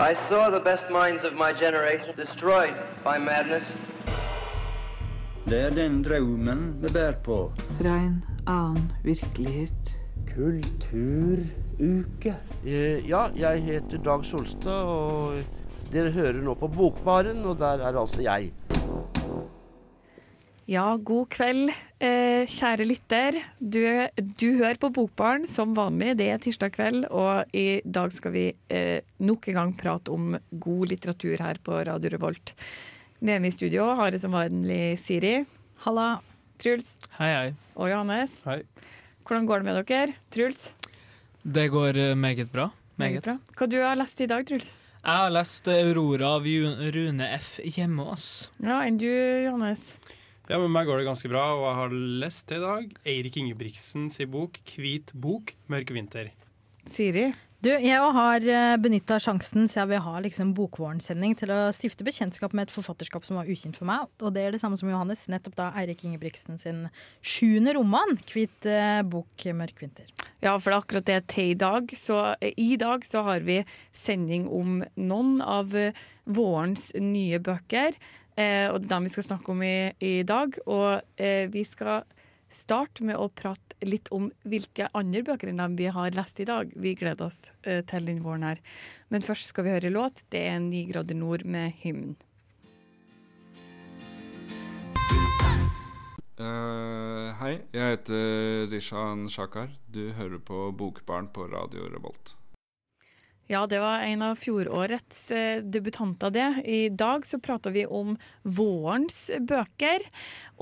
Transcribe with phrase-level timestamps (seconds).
[0.00, 3.62] I saw the best minds of my generation destroyed by madness.
[5.44, 7.52] Det er den drømmen vi bærer på.
[7.80, 9.92] Fra en annen virkelighet.
[10.34, 12.34] Kulturuke.
[12.64, 15.32] Eh, ja, jeg heter Dag Solstad, og
[15.92, 18.52] dere hører nå på Bokbaren, og der er altså jeg.
[20.70, 23.34] Ja, god kveld, eh, kjære lytter.
[23.58, 23.80] Du,
[24.38, 26.12] du hører på Bokbaren som vanlig.
[26.20, 30.36] Det er tirsdag kveld, og i dag skal vi eh, nok en gang prate om
[30.62, 32.52] god litteratur her på Radio Revolt.
[33.18, 35.40] Nede i studio har jeg som vanlig Siri.
[35.82, 36.20] Halla.
[36.62, 36.92] Truls.
[37.16, 37.48] Hei, hei.
[37.74, 38.36] Og Johannes.
[38.46, 38.60] Hei.
[39.26, 40.14] Hvordan går det med dere?
[40.30, 40.68] Truls?
[41.42, 42.68] Det går eh, meget bra.
[42.94, 43.24] Meget.
[43.26, 43.40] bra.
[43.58, 44.70] Hva du har lest i dag, Truls?
[45.00, 47.56] Jeg har lest Aurora av Rune F.
[47.64, 48.52] Hjemmeås.
[48.62, 49.82] Ja, Enn du, Johannes?
[50.50, 51.92] Ja, med meg går det ganske bra, og jeg har
[52.24, 56.32] lest i dag Eirik Ingebrigtsens i bok 'Hvit bok mørk vinter'.
[56.90, 57.28] Siri?
[57.62, 58.44] Du, jeg har
[58.80, 63.36] benytta sjansen siden vi har liksom Bokvåren-sending til å stifte bekjentskap med et forfatterskap som
[63.36, 64.08] var ukjent for meg.
[64.24, 65.26] Og det er det samme som Johannes.
[65.28, 66.88] Nettopp da Eirik Ingebrigtsen sin
[67.22, 70.10] sjuende roman, 'Hvit eh, bok mørk vinter'.
[70.40, 71.92] Ja, for det er akkurat det til i dag.
[71.94, 73.60] Så eh, i dag så har vi
[73.92, 75.92] sending om noen av eh,
[76.26, 77.94] vårens nye bøker.
[78.40, 80.56] Eh, og det er dem vi skal snakke om i, i dag.
[80.70, 82.06] Og eh, vi skal
[82.50, 86.48] starte med å prate litt om hvilke andre bøker enn dem vi har lest i
[86.48, 86.72] dag.
[86.76, 88.64] Vi gleder oss eh, til den våren her.
[89.12, 90.24] Men først skal vi høre låt.
[90.32, 92.16] Det er 'Ni grader nord' med hymn.
[96.40, 99.68] Uh, hei, jeg heter Zishan Shakar.
[99.92, 102.39] Du hører på Bokbarn på Radio Revolt.
[103.50, 106.62] Ja, det var en av fjorårets eh, debutanter, det.
[106.70, 108.12] I dag så prater vi om
[108.46, 110.04] vårens bøker.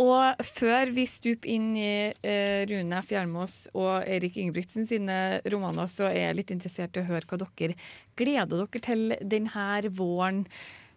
[0.01, 5.19] Og før vi stuper inn i eh, Rune Fjermås og Erik Ingebrigtsen sine
[5.53, 7.77] romaner, så er jeg litt interessert i å høre hva dere
[8.17, 10.47] gleder dere til denne våren.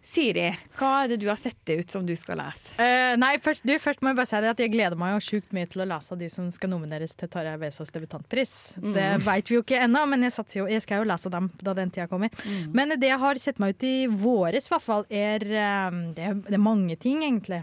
[0.02, 2.74] Siri, hva er det du har sett det ut som du skal lese?
[2.74, 5.22] Uh, nei, først, du, først må jeg bare si det at jeg gleder meg jo
[5.24, 8.54] sjukt mye til å lese de som skal nomineres til Tarjei Vesaas debutantpris.
[8.82, 8.90] Mm.
[8.96, 11.76] Det vet vi jo ikke ennå, men jeg, jo, jeg skal jo lese dem da
[11.78, 12.34] den tida kommer.
[12.42, 12.72] Mm.
[12.74, 16.26] Men det jeg har sett meg ut i våres, i hvert fall, er eh, det,
[16.26, 17.62] er det er mange ting, egentlig.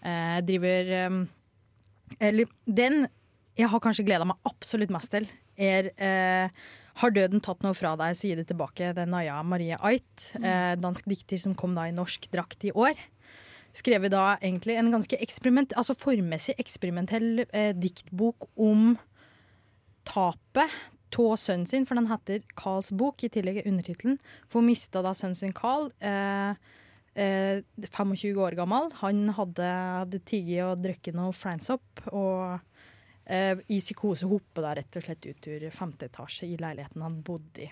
[0.00, 1.22] Uh, driver um,
[2.22, 3.06] Eller den
[3.56, 6.66] jeg har kanskje gleda meg absolutt mest til, er eh,
[7.02, 8.94] Har døden tatt noe fra deg, så gi det tilbake.
[8.96, 12.72] Det er Naya Marie Ait, eh, dansk dikter som kom da i norsk drakt i
[12.72, 12.96] år.
[13.76, 18.94] Skrevet da egentlig en ganske eksperiment, altså formmessig eksperimentell eh, diktbok om
[20.08, 20.72] tapet
[21.16, 24.18] av sønnen sin, for den heter Carls bok, i tillegg er undertittelen.
[24.48, 25.90] For hun mista da sønnen sin Carl.
[26.00, 26.56] Eh,
[27.16, 28.90] eh, 25 år gammel.
[29.00, 29.68] Han hadde,
[30.02, 32.04] hadde tigget og drukket noe fleinsopp.
[32.12, 32.60] Og
[33.26, 37.18] eh, i psykose hoppet da rett og slett ut ur femte etasje i leiligheten han
[37.26, 37.70] bodde i.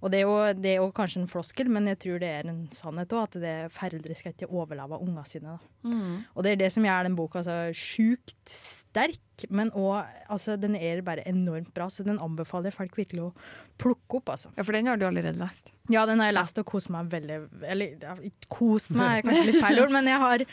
[0.00, 2.50] Og det er, jo, det er jo kanskje en floskel, men jeg tror det er
[2.50, 5.56] en sannhet òg, at det foreldre skal ikke overleve ungene sine.
[5.56, 5.92] Da.
[6.34, 9.22] Og det er det som gjør den boka så sjukt sterk,
[9.54, 13.32] men òg altså, Den er bare enormt bra, så den anbefaler folk virkelig å
[13.78, 14.50] plukke opp, altså.
[14.56, 15.72] Ja, for den har du allerede lest.
[15.88, 18.18] Ja, den har jeg lest og kost meg veldig Eller
[18.50, 20.44] kost meg, er kanskje litt feil ord, men jeg har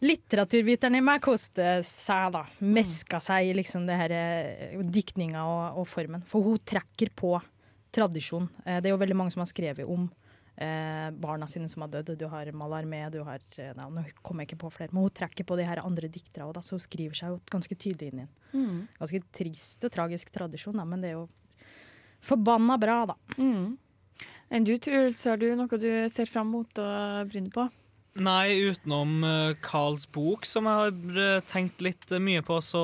[0.00, 2.44] Litteraturviteren i meg koste seg, da.
[2.64, 6.22] Meska seg i liksom det her eh, diktninga og, og formen.
[6.28, 7.34] For hun trekker på
[7.92, 8.46] tradisjon.
[8.64, 10.06] Eh, Det er jo veldig mange som har skrevet om
[10.56, 12.14] eh, barna sine som har dødd.
[12.16, 15.12] Du har Malarmé, du har eh, nei, Nå kommer jeg ikke på flere, men hun
[15.20, 18.22] trekker på de her andre dikterne òg, så hun skriver seg jo ganske tydelig inn
[18.22, 18.32] i en
[18.98, 21.26] ganske trist og tragisk tradisjon, da, men det er jo
[22.24, 23.16] forbanna bra, da.
[23.36, 23.76] Mm.
[24.50, 26.88] Enn du, Truls, har du noe du ser fram mot å
[27.30, 27.68] bryne på?
[28.18, 32.82] Nei, utenom eh, Carls bok, som jeg har eh, tenkt litt eh, mye på, så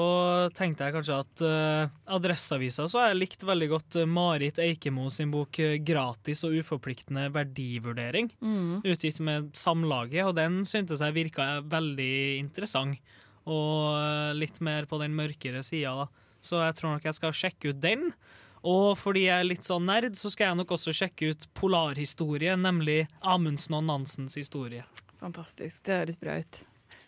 [0.55, 5.09] tenkte jeg kanskje at uh, Adresseavisa så har jeg likt veldig godt eh, Marit Eikemo
[5.11, 8.31] sin bok eh, 'Gratis og uforpliktende verdivurdering',
[8.87, 13.03] utgitt med Samlaget, og den syntes jeg virka veldig interessant.
[13.51, 16.37] Og eh, litt mer på den mørkere sida, da.
[16.39, 18.13] Så jeg tror nok jeg skal sjekke ut den.
[18.67, 22.55] Og fordi jeg er litt sånn nerd, så skal jeg nok også sjekke ut Polarhistorie,
[22.59, 24.87] nemlig Amundsen og Nansens historie.
[25.21, 26.65] Fantastisk, det høres bra ut.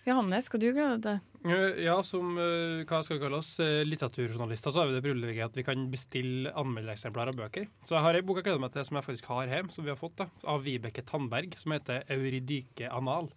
[0.08, 1.20] Johannes, hva du glede deg?
[1.46, 5.02] Eh, Ja, som eh, hva skal vi kalle oss, eh, litteraturjournalister, så har vi det
[5.04, 7.68] privilegiet at vi kan bestille anmeldereksemplarer av bøker.
[7.84, 9.84] Så jeg har ei bok jeg gleder meg til som jeg faktisk har hjemme, som
[9.84, 13.30] vi har fått da, av Vibeke Tandberg, som heter 'Euridyke anal'.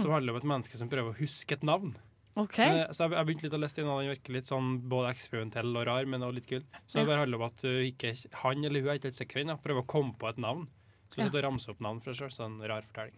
[0.00, 1.94] Som handler om et menneske som prøver å huske et navn.
[2.36, 2.58] OK.
[2.58, 5.12] Eh, Så jeg jeg har litt å lese den, og den virker litt sånn både
[5.14, 6.62] eksperimentell og rar, men også litt kul.
[6.88, 9.56] Så det bare handler om at ikke, han eller hun er ikke helt sikker ennå,
[9.62, 10.66] prøver å komme på et navn.
[11.10, 11.30] Så hun Ja.
[11.30, 13.14] sitter og ramser opp navn for seg sjøl, så en rar fortelling.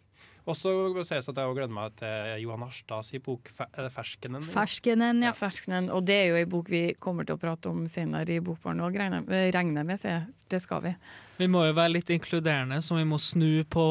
[0.48, 4.46] Og så må det sies at jeg gleder meg til Johan Harstads bok er 'Ferskenen'.
[4.48, 5.32] Ferskenen, ja.
[5.36, 5.90] Ferskenen.
[5.92, 8.80] Og det er jo ei bok vi kommer til å prate om senere i Bokbarn
[8.80, 10.00] òg, regner regner jeg med.
[10.00, 10.26] sier jeg.
[10.48, 10.94] Det skal vi.
[11.38, 13.84] Vi må jo være litt inkluderende, så vi må snu på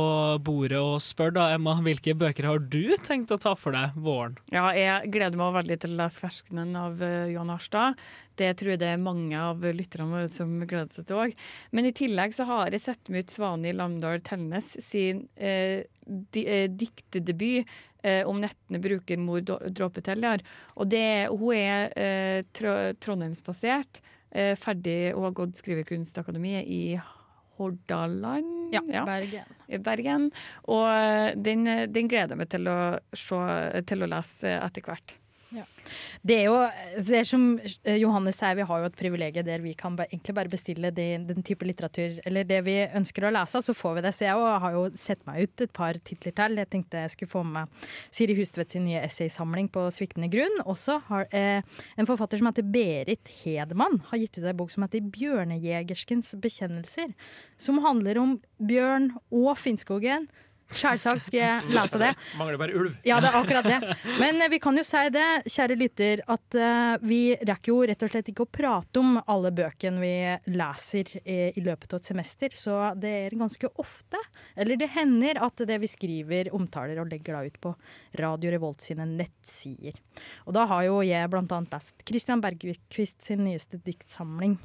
[0.44, 4.36] bordet og spørre da, Emma, hvilke bøker har du tenkt å ta for deg våren?
[4.52, 7.96] Ja, jeg gleder meg veldig til å lese 'Ferskenen' av uh, Johan Harstad.
[8.38, 11.36] Det tror jeg det er mange av lytterne våre som gleder seg til òg.
[11.74, 16.46] Men i tillegg så har jeg sett med ut Svani Lamdal Telnes sin eh, di,
[16.46, 17.66] eh, diktedebut
[18.04, 20.46] eh, om nettene bruker mor dråpeteller.
[20.78, 24.02] Og det, hun er eh, tro, trondheimsbasert,
[24.32, 26.82] eh, ferdig og har gått Skrivekunstakademiet i
[27.58, 28.74] Hordaland.
[28.74, 29.54] Ja, Bergen.
[29.68, 30.32] i Bergen.
[30.70, 32.82] Og eh, den, den gleder jeg meg til å,
[33.18, 33.40] se,
[33.90, 35.18] til å lese etter hvert.
[36.28, 36.56] Det er jo
[37.08, 40.36] det er som eh, Johannes sier, vi har jo et privilegium der vi kan egentlig
[40.36, 44.04] bare bestille de, den type litteratur, eller det vi ønsker å lese, så får vi
[44.06, 44.14] det.
[44.16, 46.58] Så jeg har jo sett meg ut et par titler til.
[46.60, 47.72] Jeg tenkte jeg skulle få med
[48.12, 50.60] Siri Hustvedt sin nye essaysamling på sviktende grunn.
[50.68, 51.62] Også har eh,
[51.96, 57.16] en forfatter som heter Berit Hedman, har gitt ut en bok som heter 'Bjørnejegerskens bekjennelser',
[57.58, 60.28] som handler om bjørn og Finnskogen.
[60.68, 62.10] Selvsagt skal jeg lese det.
[62.40, 62.96] Mangler bare ulv.
[63.08, 63.96] Ja, det er akkurat det.
[64.20, 68.04] Men eh, vi kan jo si det, kjære lytter, at eh, vi rekker jo rett
[68.04, 70.12] og slett ikke å prate om alle bøkene vi
[70.58, 74.22] leser eh, i løpet av et semester, så det er ganske ofte,
[74.60, 77.74] eller det hender at det vi skriver omtaler og legger da ut på
[78.20, 79.96] Radio Revolt sine nettsider.
[80.46, 84.58] Og da har jo jeg blant annet lest Christian Bergquist sin nyeste diktsamling.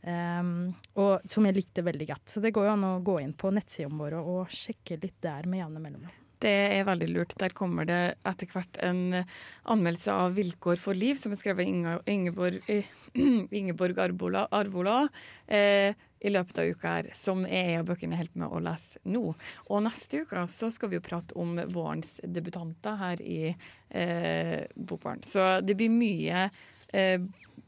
[0.00, 2.30] Um, og som jeg likte veldig godt.
[2.32, 5.48] Så det går jo an å gå inn på nettsidene våre og sjekke litt der
[5.50, 6.16] med jevne mellomrom.
[6.40, 7.34] Det er veldig lurt.
[7.36, 9.32] Der kommer det etter hvert en eh,
[9.68, 12.88] anmeldelse av 'Vilkår for liv', som er skrevet av Ingeborg, eh,
[13.60, 15.02] Ingeborg Arvola, Arbola
[15.46, 18.62] eh, i løpet av uka her, som er en av bøkene jeg holder med å
[18.64, 19.22] lese nå.
[19.68, 25.24] Og neste uke så skal vi jo prate om vårens debutanter her i eh, Bokbarn.
[25.28, 26.48] Så det blir mye
[26.92, 27.20] eh,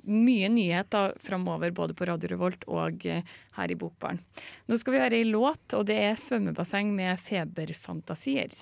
[0.02, 3.22] mye nyheter framover, både på Radio Revolt og eh,
[3.58, 4.20] her i Bokbarn.
[4.66, 8.56] Nå skal vi høre ei låt, og det er 'Svømmebasseng med feberfantasier'.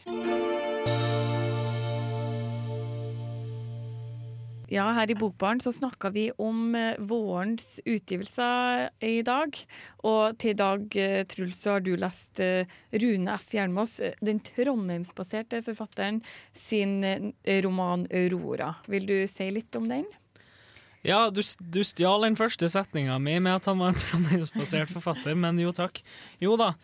[4.71, 9.57] Ja, her i Bokbaren så snakka vi om eh, vårens utgivelser i dag.
[10.07, 12.39] Og til i dag, eh, Truls, så har du lest
[12.93, 13.51] Rune F.
[13.57, 16.23] Hjelmås, den trondheimsbaserte forfatteren,
[16.55, 17.03] sin
[17.65, 18.77] roman 'Aurora'.
[18.87, 20.07] Vil du si litt om den?
[21.07, 25.37] Ja, du, du stjal den første setninga mi med at han var en trondheimsbasert forfatter,
[25.39, 26.03] men jo takk.
[26.43, 26.75] Jo da.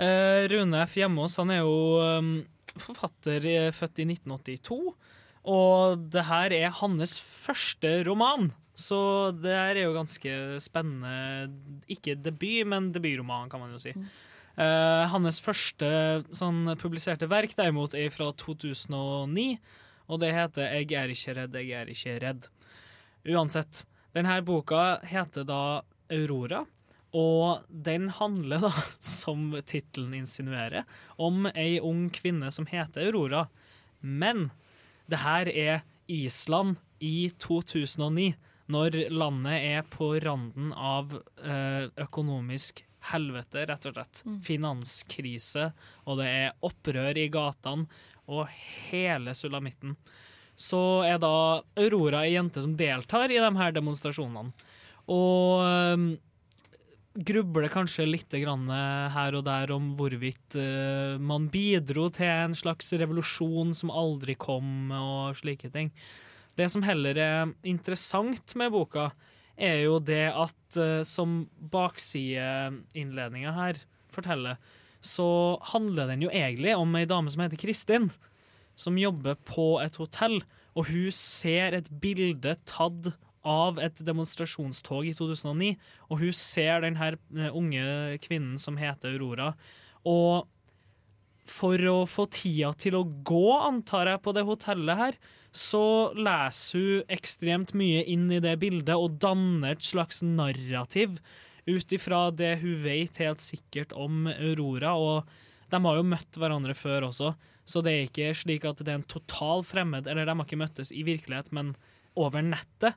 [0.00, 0.96] Eh, Rune F.
[1.00, 2.30] Hjemås han er jo um,
[2.80, 4.78] forfatter eh, født i 1982.
[5.46, 10.32] Og det her er hans første roman, så det her er jo ganske
[10.64, 11.52] spennende.
[11.92, 13.94] Ikke debut, men debutroman, kan man jo si.
[14.56, 15.88] Uh, hans første
[16.34, 19.58] sånn publiserte verk derimot er fra 2009,
[20.08, 22.48] og det heter 'Jeg er ikke redd, jeg er ikke redd'.
[23.26, 23.82] Uansett,
[24.14, 25.82] denne boka heter da
[26.14, 26.62] Aurora,
[27.16, 30.86] og den handler da, som tittelen insinuerer,
[31.18, 33.46] om ei ung kvinne som heter Aurora.
[34.00, 34.50] Men
[35.10, 38.34] det her er Island i 2009,
[38.70, 44.22] når landet er på randen av eh, økonomisk helvete, rett og slett.
[44.46, 45.70] Finanskrise,
[46.06, 47.86] og det er opprør i gatene,
[48.26, 48.48] og
[48.88, 49.94] hele sulamitten.
[50.56, 54.54] Så er da Aurora ei jente som deltar i de her demonstrasjonene.
[55.12, 56.06] Og um,
[57.16, 63.74] grubler kanskje litt her og der om hvorvidt uh, man bidro til en slags revolusjon
[63.76, 65.92] som aldri kom, og slike ting.
[66.56, 69.10] Det som heller er interessant med boka,
[69.56, 73.80] er jo det at uh, som baksideinnledninga her
[74.12, 74.56] forteller,
[75.04, 78.10] så handler den jo egentlig om ei dame som heter Kristin,
[78.76, 80.40] som jobber på et hotell,
[80.76, 83.14] og hun ser et bilde tatt
[83.46, 85.72] av et demonstrasjonstog i 2009,
[86.10, 89.52] og hun ser den her eh, unge kvinnen som heter Aurora,
[90.06, 90.46] og
[91.46, 95.18] for å få tida til å gå, antar jeg, på det hotellet her,
[95.56, 101.20] så leser hun ekstremt mye inn i det bildet og danner et slags narrativ
[101.66, 106.76] ut ifra det hun vet helt sikkert om Aurora, og de har jo møtt hverandre
[106.78, 107.32] før også,
[107.66, 110.60] så det er ikke slik at det er en total fremmed, eller de har ikke
[110.60, 111.74] møttes i virkelighet, men
[112.16, 112.94] over nettet.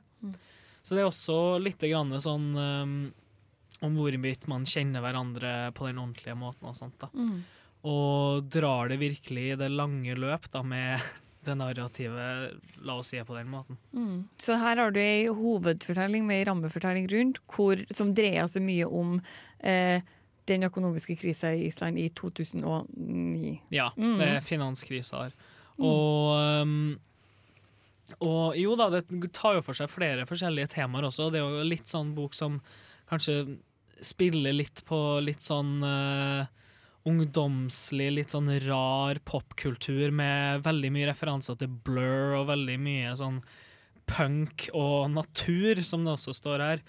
[0.82, 2.94] Så det er også litt grann sånn um,
[3.84, 7.00] om hvorvidt man kjenner hverandre på den ordentlige måten og sånt.
[7.02, 7.10] da.
[7.90, 11.00] Og drar det virkelig i det lange løp da, med
[11.46, 13.80] det narrativet, la oss si det på den måten.
[13.96, 14.16] Mm.
[14.40, 18.86] Så her har du ei hovedfortelling med ei rammefortelling rundt, hvor, som dreier seg mye
[18.86, 19.16] om
[19.64, 20.04] eh,
[20.50, 23.54] den økonomiske krisa i Island i 2009.
[23.72, 24.18] Ja, Mm.
[24.20, 25.32] det er finanskrisa her.
[25.80, 26.98] Og, um,
[28.20, 31.30] og jo da, det tar jo for seg flere forskjellige temaer også.
[31.32, 32.60] Det er jo litt sånn bok som
[33.10, 33.58] kanskje
[34.02, 36.46] spiller litt på litt sånn uh,
[37.08, 43.40] ungdomslig, litt sånn rar popkultur med veldig mye referanser til Blur og veldig mye sånn
[44.10, 46.82] punk og natur, som det også står her.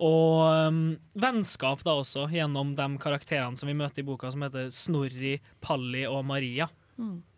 [0.00, 0.82] Og um,
[1.20, 6.06] vennskap da også, gjennom de karakterene som vi møter i boka, som heter Snorri, Palli
[6.08, 6.70] og Maria.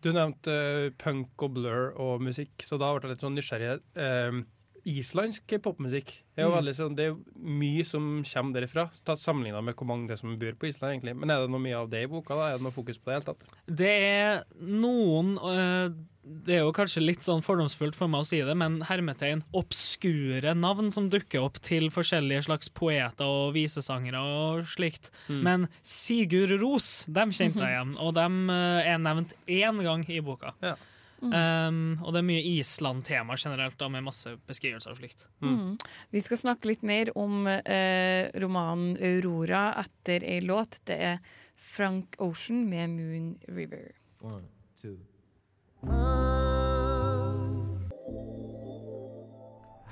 [0.02, 3.76] Du nevnte uh, punk og blur og musikk, så da ble jeg litt sånn nysgjerrig.
[3.94, 4.42] Eh,
[4.86, 6.56] islandsk popmusikk er jo Mm.
[6.64, 10.52] veldig sånn, Det er mye som kommer derifra, sammenligna med hvor mange det som bor
[10.52, 11.00] på Island.
[11.02, 11.16] egentlig.
[11.16, 12.34] Men er det noe mye av det i boka?
[12.34, 12.48] da?
[12.48, 13.44] Er det noe fokus på det i hele tatt?
[13.66, 18.38] Det er noen øh, Det er jo kanskje litt sånn fordomsfullt for meg å si
[18.40, 24.64] det, men hermetegn obskure navn som dukker opp til forskjellige slags poeter og visesangere og
[24.70, 25.10] slikt.
[25.28, 25.42] Mm.
[25.42, 30.20] Men Sigurd Ros, dem kjente jeg igjen, og dem øh, er nevnt én gang i
[30.20, 30.54] boka.
[30.62, 30.76] Ja.
[31.22, 35.22] Um, og det er mye Island-tema generelt, da, med masse beskrivelser og slikt.
[35.44, 35.76] Mm.
[36.10, 40.80] Vi skal snakke litt mer om eh, romanen 'Aurora' etter ei låt.
[40.84, 41.22] Det er
[41.56, 43.94] Frank Ocean med 'Moon River'.
[44.22, 44.98] One, two.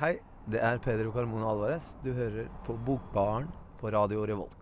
[0.01, 0.15] Hei,
[0.51, 1.95] det er Pedro Carmona Alvarez.
[2.03, 4.60] Du hører på Bokbaren på Radio Revolt.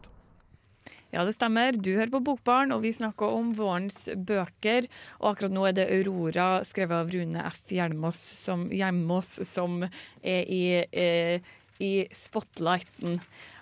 [1.09, 1.73] Ja, det stemmer.
[1.73, 4.91] Du hører på Bokbarn, og vi snakker om vårens bøker.
[5.23, 7.63] Og akkurat nå er det 'Aurora', skrevet av Rune F.
[7.73, 9.83] Hjelmås, som, Hjelmås, som
[10.23, 11.41] er i, eh,
[11.81, 13.21] i spotlighten.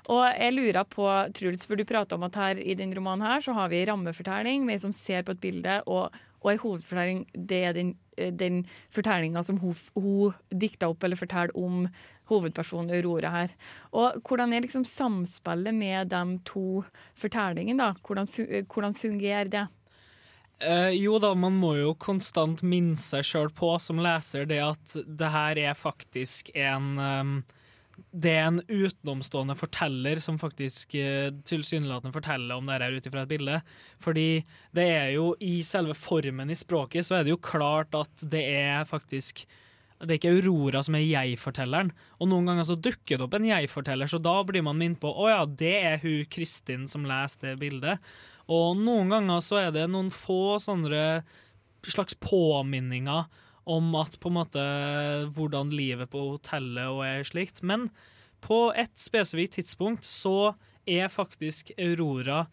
[0.08, 3.40] Og jeg lurer på, Truls, for du prater om at her i den romanen her
[3.40, 7.64] så har vi rammefortelling vi som ser på et bilde, og, og en hovedfortelling, det
[7.64, 11.87] er den, den fortellinga som hun, hun dikta opp eller forteller om
[12.30, 13.54] hovedpersonen Aurora her.
[13.94, 16.85] Og hvordan er liksom samspillet med de to
[17.18, 17.92] fortellingene, da?
[18.02, 19.66] Hvordan, eh, hvordan fungerer det?
[20.58, 24.96] Eh, jo da, man må jo konstant minne seg sjøl på som leser det at
[25.04, 27.35] det her er faktisk en ehm,
[27.96, 33.24] Det er en utenomstående forteller som faktisk uh, tilsynelatende forteller om det her ut ifra
[33.24, 33.60] et bilde.
[34.02, 34.28] Fordi
[34.76, 38.44] det er jo i selve formen i språket, så er det jo klart at det
[38.56, 39.46] er faktisk
[39.96, 41.88] det er ikke Aurora som er jeg-fortelleren.
[42.20, 45.08] Og noen ganger så dukker det opp en jeg-forteller, så da blir man minnet på
[45.08, 48.10] å ja, det er hun Kristin som leser det bildet.
[48.52, 51.24] Og noen ganger så er det noen få sånne
[51.86, 53.24] slags påminninger
[53.66, 54.64] om at på en måte
[55.35, 57.62] hvordan livet på hotellet og er slikt.
[57.66, 57.88] Men
[58.44, 60.54] på et spesifikt tidspunkt så
[60.87, 62.44] er faktisk Aurora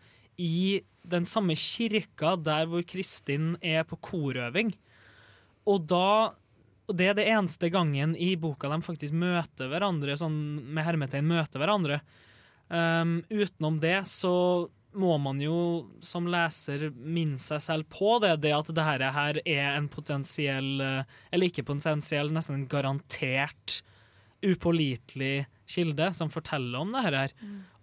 [0.41, 4.73] i den samme kirka der hvor Kristin er på korøving.
[5.69, 6.33] Og da
[6.83, 10.35] og det er det eneste gangen i boka de faktisk møter hverandre, sånn
[10.75, 12.01] med hermetegn møter hverandre.
[12.67, 14.33] Um, utenom det så
[14.93, 15.57] må man jo
[16.05, 21.17] som leser minne seg selv på det, det at dette her er en potensiell, eh,
[21.31, 23.81] eller ikke potensiell, nesten en garantert
[24.43, 27.35] upålitelig kilde som forteller om det her.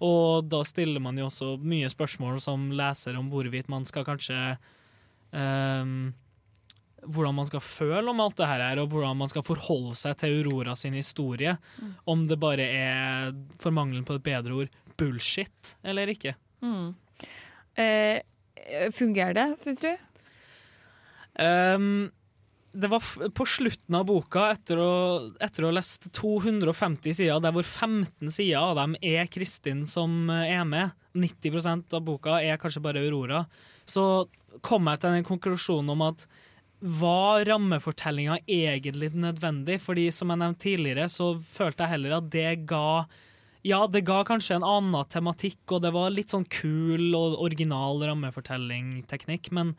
[0.05, 4.37] Og da stiller man jo også mye spørsmål som leser om hvorvidt man skal kanskje
[5.33, 6.12] um,
[7.00, 10.43] hvordan man skal føle om alt det her, og hvordan man skal forholde seg til
[10.43, 11.57] Aurora sin historie.
[11.81, 11.95] Mm.
[12.12, 16.35] Om det bare er, for mangelen på et bedre ord, bullshit eller ikke.
[16.62, 16.95] Mm.
[17.75, 18.23] Eh,
[18.95, 19.93] fungerer det, syns du?
[21.40, 22.11] Um,
[22.73, 23.02] det var
[23.35, 24.90] på slutten av boka, etter å,
[25.43, 30.31] etter å ha lest 250 sider, der hvor 15 sider av dem er Kristin som
[30.31, 33.43] eh, er med, 90% av boka er kanskje bare Aurora,
[33.88, 34.29] så
[34.62, 36.29] kom jeg til den konklusjonen om at
[36.81, 39.81] var rammefortellinga egentlig nødvendig?
[39.83, 43.02] Fordi som jeg nevnte tidligere, så følte jeg heller at det ga
[43.67, 48.00] Ja, det ga kanskje en annen tematikk, og det var litt sånn kul og original
[48.09, 49.75] rammefortellingteknikk, men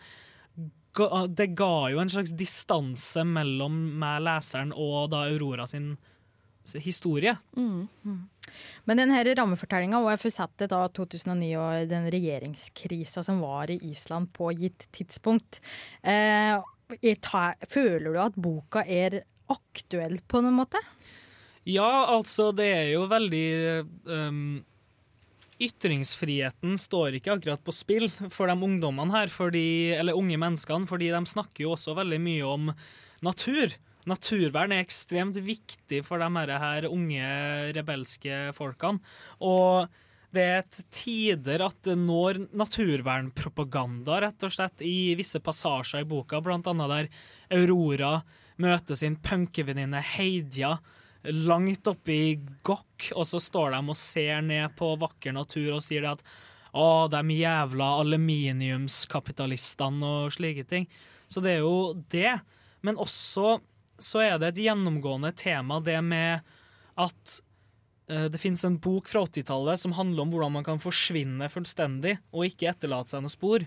[1.32, 5.96] det ga jo en slags distanse mellom meg, leseren, og da Aurora sin
[6.84, 7.34] historie.
[7.58, 7.88] Mm.
[8.86, 14.52] Men denne rammefortellinga og FUZ da 2009 og den regjeringskrisa som var i Island på
[14.60, 15.62] gitt tidspunkt,
[16.04, 16.60] eh,
[16.92, 20.80] er føler du at boka er aktuell på noen måte?
[21.68, 23.48] Ja, altså, det er jo veldig
[24.10, 24.44] um,
[25.62, 31.12] Ytringsfriheten står ikke akkurat på spill for de ungdommene her, fordi, eller unge menneskene, fordi
[31.14, 32.72] de snakker jo også veldig mye om
[33.22, 33.76] natur.
[34.10, 37.28] Naturvern er ekstremt viktig for de her, her unge,
[37.78, 39.04] rebelske folkene.
[39.46, 39.86] Og
[40.34, 46.10] det er et tider at det når naturvernpropaganda, rett og slett, i visse passasjer i
[46.10, 47.12] boka, blant annet der
[47.60, 48.16] Aurora
[48.62, 50.80] møter sin punkevenninne Heidia
[51.24, 55.84] langt oppe i Gokk, og så står de og ser ned på vakker natur og
[55.86, 56.22] sier at
[56.72, 60.86] Å, de jævla aluminiumskapitalistene og slike ting.
[61.28, 62.32] Så det er jo det.
[62.80, 63.60] Men også
[64.02, 66.42] så er det et gjennomgående tema, det med
[67.00, 67.36] at
[68.10, 72.18] eh, det finnes en bok fra 80-tallet som handler om hvordan man kan forsvinne fullstendig
[72.32, 73.66] og ikke etterlate seg noe spor.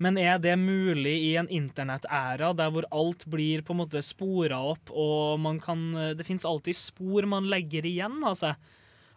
[0.00, 4.62] Men er det mulig i en internettæra der hvor alt blir på en måte spora
[4.72, 5.82] opp, og man kan,
[6.16, 8.72] det fins alltid spor man legger igjen av seg?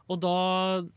[0.06, 0.36] Og da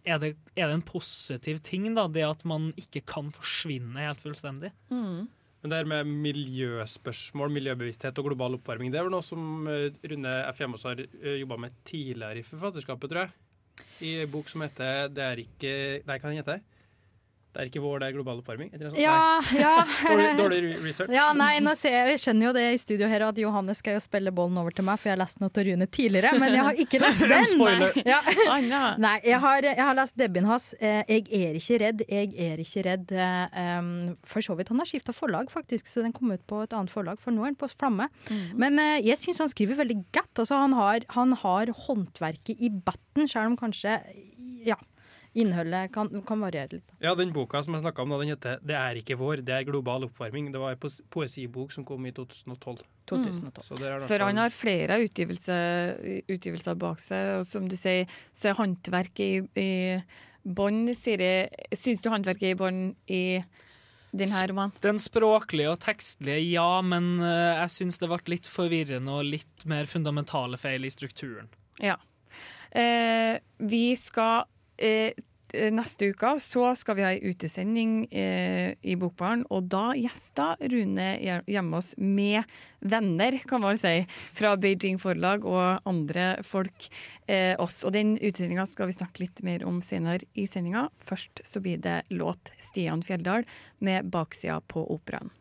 [0.04, 4.20] er det, er det en positiv ting, da, det at man ikke kan forsvinne helt
[4.20, 4.74] fullstendig.
[5.58, 9.88] Men det her med miljøspørsmål, miljøbevissthet og global oppvarming, det er vel noe som eh,
[10.12, 10.60] Rune F.
[10.62, 11.00] Hjemås har
[11.40, 13.32] jobba med tidligere i forfatterskapet, tror jeg.
[14.06, 16.60] I en bok som heter Det er ikke Nei, hva den heter
[17.58, 18.68] Det er ikke vår, det er global oppvarming?
[19.02, 19.14] Ja,
[19.58, 19.72] ja.
[20.06, 21.10] Dårlig, dårlig research.
[21.10, 23.96] Ja, nei, nå ser jeg, jeg skjønner jo det i studio her at Johannes skal
[23.96, 26.54] jo spille bollen over til meg, for jeg har lest noe til Rune tidligere, men
[26.54, 27.24] jeg har ikke lest
[27.58, 27.82] den.
[28.12, 28.20] Ja.
[29.02, 30.68] Nei, jeg har, jeg har lest debbien hans.
[30.78, 33.14] Eh, 'Jeg er ikke redd, jeg er ikke redd'.
[33.18, 33.88] Eh,
[34.22, 34.70] for så vidt.
[34.70, 37.42] Han har skifta forlag, faktisk, så den kom ut på et annet forlag, for nå
[37.42, 38.06] er den på Flamme.
[38.54, 40.44] Men eh, jeg syns han skriver veldig godt.
[40.44, 43.98] Altså, han, har, han har håndverket i batten, selv om kanskje
[44.62, 44.78] ja,
[45.34, 46.94] innholdet kan, kan variere litt.
[47.04, 49.64] Ja, den boka som jeg snakka om, den heter 'Det er ikke vår, det er
[49.68, 50.52] global oppvarming'.
[50.52, 52.84] Det var en poesibok som kom i 2012.
[53.06, 53.64] 2012.
[53.64, 57.68] Så det er i hvert For han har flere utgivelser, utgivelser bak seg, og som
[57.68, 60.02] du sier, så er håndverket i, i
[60.44, 61.48] bånn, Siri.
[61.72, 63.22] Syns du håndverket er i bånn i
[64.10, 64.72] din her roman?
[64.84, 69.66] Den språklige og tekstlige, ja, men eh, jeg syns det ble litt forvirrende og litt
[69.68, 71.50] mer fundamentale feil i strukturen.
[71.80, 71.98] Ja.
[72.70, 75.14] Eh, vi skal eh,
[75.48, 81.06] Neste uke så skal vi ha ei utesending eh, i Bokbaren, og da gjester Rune
[81.48, 82.44] Hjemås med
[82.84, 86.90] venner, kan man si, fra Beijing Forlag og andre folk
[87.24, 87.80] eh, oss.
[87.88, 90.90] Og den utesendinga skal vi snakke litt mer om senere i sendinga.
[91.00, 93.48] Først så blir det låt Stian Fjelldal
[93.80, 95.37] med 'Baksida på operaen'.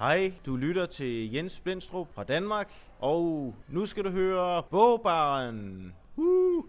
[0.00, 5.92] Hej, du lytter til Jens Blindstrup fra Danmark, og nu skal du høre Bogbaren.
[6.16, 6.64] Woo!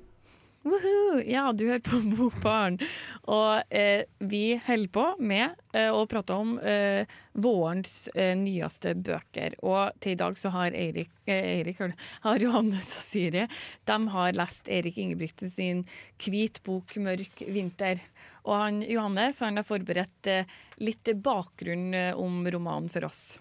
[0.65, 1.21] Woohoo!
[1.25, 2.75] Ja, du hører på Bokbarn.
[3.23, 9.55] Og eh, vi holder på med eh, å prate om eh, vårens eh, nyeste bøker.
[9.63, 11.79] Og til i dag så har Eirik, eh, Eirik
[12.27, 13.48] har Johannes og Siri
[13.87, 15.85] de har lest Erik Ingebrigtsen sin
[16.20, 18.03] 'Hvit bok, mørk vinter'.
[18.48, 23.40] Og han, Johannes han har forberedt eh, litt bakgrunn eh, om romanen for oss.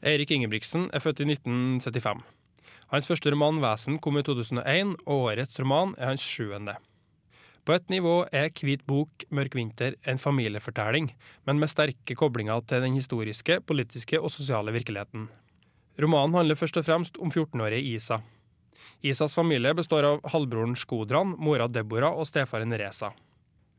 [0.00, 2.22] Eirik Ingebrigtsen er født i 1975.
[2.90, 6.78] Hans første roman 'Vesen' kom i 2001, og årets roman er hans sjuende.
[7.68, 11.10] På et nivå er Hvit bok, mørk vinter en familiefortelling,
[11.46, 15.28] men med sterke koblinger til den historiske, politiske og sosiale virkeligheten.
[16.00, 18.22] Romanen handler først og fremst om 14-årige Isa.
[19.04, 23.12] Isas familie består av halvbroren Skodran, mora Deborah og stefaren Reza.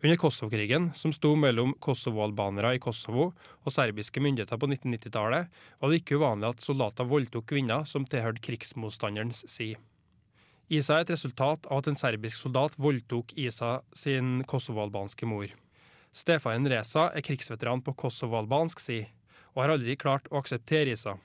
[0.03, 5.99] Under Kosovo-krigen, som sto mellom kosovo-albanere i Kosovo og serbiske myndigheter på 1990-tallet, var det
[6.01, 9.77] ikke uvanlig at soldater voldtok kvinner som tilhørte krigsmotstanderens side.
[10.73, 15.53] Isa er et resultat av at en serbisk soldat voldtok Isa sin kosovo-albanske mor.
[16.11, 19.11] Stefaren Reza er krigsveteran på kosovo-albansk side,
[19.53, 21.19] og har aldri klart å akseptere Isa.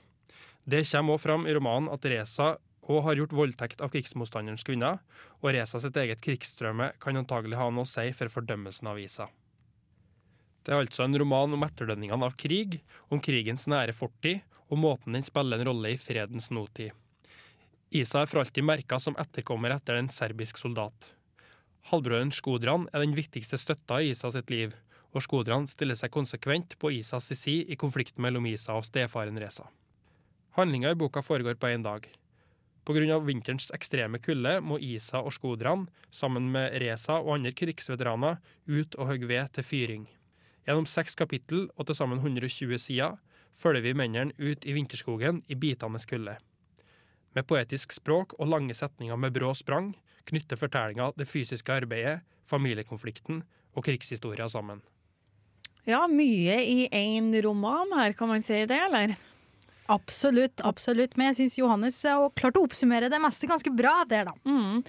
[0.67, 5.01] Det kommer også fram i romanen at Reza og har gjort voldtekt av krigsmotstanderens kvinner,
[5.43, 9.27] og Reza sitt eget krigsstrømme kan antagelig ha noe å si for fordømmelsen av Isa.
[10.63, 12.79] Det er altså en roman om etterdønningene av krig,
[13.11, 16.91] om krigens nære fortid, og måten den spiller en rolle i fredens nåtid.
[17.95, 21.13] Isa er for alltid merka som etterkommer etter en serbisk soldat.
[21.87, 24.75] Halvbroren Skodran er den viktigste støtta i Isa sitt liv,
[25.15, 29.69] og Skodran stiller seg konsekvent på Isas side i konflikten mellom Isa og stefaren Reza.
[30.59, 32.03] Handlinga i boka foregår på én dag.
[32.87, 33.19] Pga.
[33.19, 39.09] vinterens ekstreme kulde må Isa og Skodran, sammen med Reza og andre krigsveteraner, ut og
[39.11, 40.05] hogge ved til fyring.
[40.63, 43.19] Gjennom seks kapittel og til sammen 120 sider
[43.59, 46.37] følger vi mennene ut i vinterskogen i bitende kulde.
[47.35, 49.91] Med poetisk språk og lange setninger med brå sprang
[50.27, 53.43] knytter fortellinga det fysiske arbeidet, familiekonflikten
[53.75, 54.79] og krigshistoria sammen.
[55.87, 59.15] Ja, mye i én roman her, kan man si det, eller?
[59.87, 61.15] Absolutt, absolutt.
[61.15, 64.35] Men jeg syns Johannes har klart å oppsummere det meste ganske bra der, da.
[64.47, 64.83] Mm.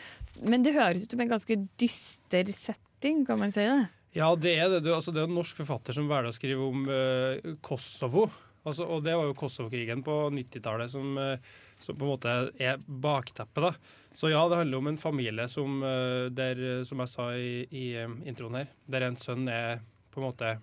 [0.51, 3.87] Men det høres ut som en ganske dyster setting, kan man si det?
[4.17, 4.83] Ja, det er det.
[4.87, 8.27] Du, altså, det er en norsk forfatter som velger å skrive om uh, Kosovo.
[8.67, 11.37] Altså, og det var jo Kosovo-krigen på 90-tallet som, uh,
[11.85, 13.69] som på en måte er bakteppet.
[13.69, 14.09] da.
[14.19, 17.87] Så ja, det handler om en familie som, uh, der, som jeg sa i, i
[18.27, 19.79] introen her, der en sønn er
[20.11, 20.57] på en måte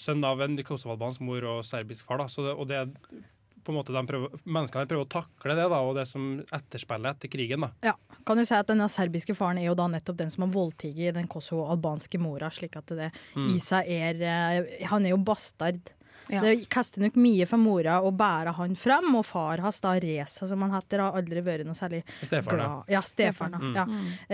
[0.00, 2.22] sønn av en kosovo-albansk mor og serbisk far.
[2.22, 2.28] da.
[2.30, 3.22] Så det, og det er
[3.64, 7.16] på en måte de prøver, menneskene prøver å takle det, da, og det som etterspillet
[7.16, 7.64] etter krigen.
[7.66, 7.70] da.
[7.90, 7.94] Ja,
[8.26, 11.14] kan du si at Denne serbiske faren er jo da nettopp den som har voldtatt
[11.16, 12.50] den kosovo-albanske mora.
[12.50, 13.48] slik at det Mm.
[13.56, 15.80] Isa er eh, Han er jo bastard.
[16.28, 16.40] Ja.
[16.40, 20.46] Det kaster nok mye for mora å bære han fram, og far hans, da Reza,
[20.48, 23.58] som han heter, har aldri vært noe særlig Stefaren, glad Ja, stefaren.
[23.60, 23.74] Mm.
[23.76, 23.84] Ja.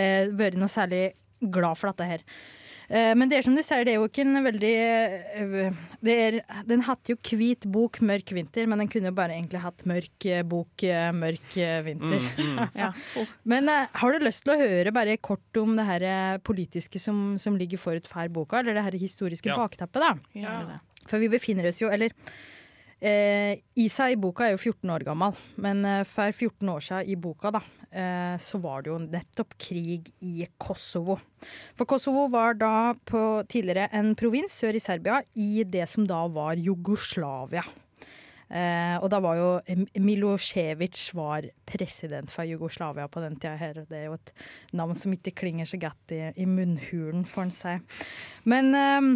[0.00, 2.20] Eh, vært noe særlig glad for dette her.
[2.90, 6.14] Eh, men det er som du sier, det er jo ikke en veldig eh, det
[6.24, 9.84] er, Den hadde jo Hvit bok, mørk vinter, men den kunne jo bare egentlig hatt
[9.86, 11.54] Mørk eh, bok, mørk
[11.86, 12.26] vinter.
[12.34, 12.60] Mm, mm.
[12.82, 12.90] Ja.
[13.46, 16.06] Men har du lyst til å høre bare kort om det her
[16.42, 19.58] politiske som, som ligger forut for boka, eller det her historiske Ja.
[19.60, 20.14] bakteppet, da?
[20.34, 20.56] Ja.
[21.06, 22.10] For vi befinner oss jo, eller
[23.00, 27.12] eh, Isa i boka er jo 14 år gammel, men eh, for 14 år siden
[27.12, 31.18] i boka da, eh, så var det jo nettopp krig i Kosovo.
[31.78, 36.26] For Kosovo var da på tidligere en provins sør i Serbia i det som da
[36.30, 37.64] var Jugoslavia.
[38.50, 39.50] Eh, og da var jo
[40.02, 43.84] Milosevic var president for Jugoslavia på den tida her.
[43.86, 44.32] Det er jo et
[44.74, 47.76] navn som ikke klinger så godt i, i munnhulen, får en si.
[48.50, 49.10] Men eh,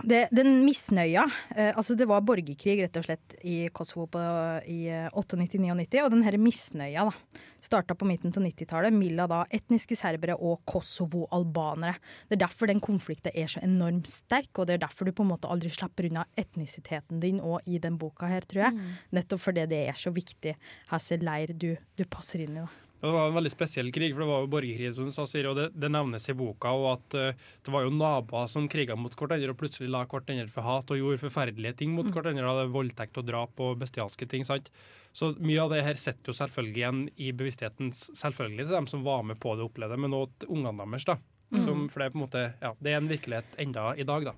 [0.00, 4.20] det, den misnøya eh, Altså, det var borgerkrig rett og slett i Kosovo på,
[4.64, 9.42] i eh, 98-99, og den her misnøya da, starta på midten av 90-tallet mellom da
[9.52, 12.00] etniske serbere og Kosovo-albanere.
[12.30, 15.26] Det er derfor den konflikten er så enormt sterk, og det er derfor du på
[15.26, 18.88] en måte aldri slipper unna etnisiteten din òg i den boka her, tror jeg.
[19.12, 20.56] Nettopp fordi det er så viktig
[20.88, 22.64] hvilken leir du, du passer inn i.
[22.64, 22.81] da.
[23.02, 25.48] Det var en veldig spesiell krig, for det var jo borgerkrig, som du sa, Siri,
[25.50, 26.70] og det, det nevnes i boka.
[26.70, 30.46] Og at uh, det var jo naboer som kriga mot hverandre og plutselig la hverandre
[30.54, 32.46] for hat og gjorde forferdelige ting mot hverandre.
[32.46, 34.46] da, det Voldtekt og drap og bestialske ting.
[34.46, 34.70] sant?
[35.12, 39.02] Så mye av det her sitter jo selvfølgelig igjen i bevisstheten selvfølgelig til dem som
[39.04, 41.10] var med på det og opplevde det, men òg til ungene deres.
[41.10, 41.18] da.
[41.52, 44.24] Som, for det er på en måte, ja, det er en virkelighet enda i dag,
[44.30, 44.32] da.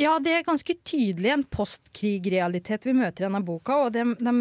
[0.00, 3.76] Ja, det er ganske tydelig en postkrig-realitet vi møter i denne boka.
[3.84, 4.32] Og de, de,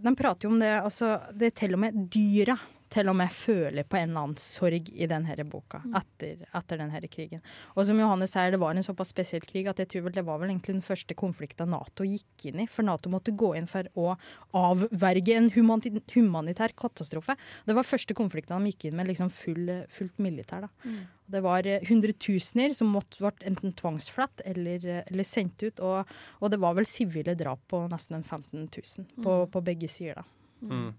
[0.00, 2.56] de prater jo om det altså, Det er til og med dyra
[2.90, 7.00] til og med føler på en eller annen sorg i denne boka etter, etter denne
[7.10, 7.42] krigen.
[7.76, 10.26] Og som Johannes sier, det var en såpass spesiell krig at jeg tror vel det
[10.26, 12.68] var vel egentlig den første konflikten Nato gikk inn i.
[12.70, 14.16] For Nato måtte gå inn for å
[14.58, 17.36] avverge en humani humanitær katastrofe.
[17.66, 20.66] Det var første konflikten de gikk inn med liksom full, fullt militær.
[20.66, 20.90] da.
[21.30, 25.78] Det var eh, hundretusener som måtte ble enten tvangsflatt eller, eh, eller sendt ut.
[25.78, 29.90] Og, og det var vel sivile drap på nesten en 15 000 på, på begge
[29.90, 30.24] sider.
[30.24, 30.26] da.
[30.60, 30.90] Mm.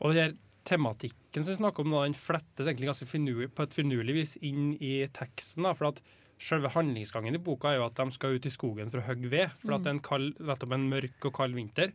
[0.00, 0.36] Og det her
[0.70, 4.34] tematikken som vi snakker om, da, den flettes egentlig ganske finurlig, på et finurlig vis
[4.46, 5.66] inn i teksten.
[5.66, 6.02] da, for at
[6.40, 9.28] Selve handlingsgangen i boka er jo at de skal ut i skogen for å hogge
[9.28, 9.52] ved.
[9.60, 11.92] For at det er en, kald, en mørk og kald vinter.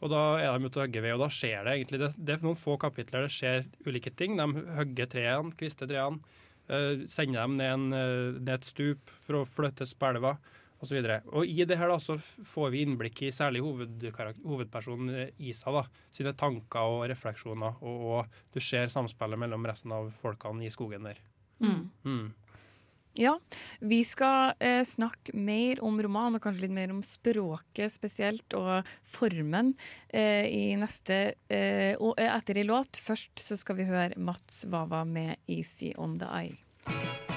[0.00, 2.36] Og da er de ute og hogger ved, og da skjer det egentlig det, det
[2.36, 4.38] er noen få kapitler det skjer ulike ting.
[4.38, 6.22] De hogger trærne, kvister trærne,
[6.70, 10.36] eh, sender dem ned, en, eh, ned et stup for å flyttes på elva
[10.80, 10.98] osv.
[10.98, 15.32] Og, så og i det her da, så får vi innblikk i særlig hovedpersonen eh,
[15.50, 20.66] Isa da, sine tanker og refleksjoner, og, og du ser samspillet mellom resten av folkene
[20.66, 21.20] i skogen der.
[21.60, 21.90] Mm.
[22.04, 22.30] Mm.
[23.18, 23.34] Ja,
[23.80, 28.86] vi skal eh, snakke mer om roman, og kanskje litt mer om språket spesielt, og
[29.02, 29.74] formen
[30.08, 33.02] eh, i neste eh, og eh, etter i låt.
[33.02, 37.29] Først så skal vi høre Mats Wawa med 'Easy On The Eye'.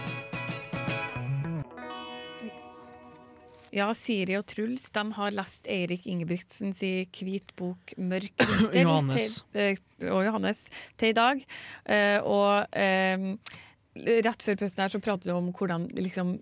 [3.73, 6.81] Ja, Siri og Truls de har lest Eirik Ingebrigtsens
[7.17, 9.39] Hvit bok 'Mørk vinter' Johannes.
[9.51, 10.59] Til, eh, og Johannes
[10.97, 11.41] til i dag.
[11.89, 13.25] Eh, og um,
[14.25, 16.35] rett før pausen her så pratet vi om hvordan liksom,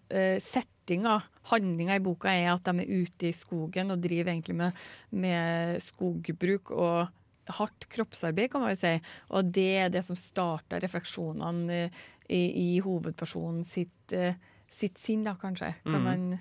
[0.44, 1.18] settinga,
[1.52, 4.78] handlinga i boka, er at de er ute i skogen og driver egentlig med,
[5.12, 7.10] med skogbruk og
[7.52, 8.94] hardt kroppsarbeid, kan man jo si.
[9.36, 11.90] Og det er det som starter refleksjonene
[12.30, 14.16] i, i hovedpersonen sitt,
[14.72, 15.74] sitt sinn, da, kanskje.
[15.84, 16.08] Kan Mm.
[16.08, 16.40] man